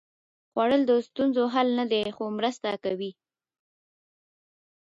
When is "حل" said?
1.53-1.67